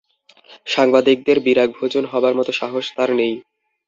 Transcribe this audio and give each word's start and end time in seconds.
সাংবাদিকদের 0.67 1.37
বিরাগভাজন 1.45 2.03
হবার 2.11 2.33
মতো 2.35 2.51
সাহস 2.53 2.85
তাঁর 2.95 3.09
নেই। 3.15 3.33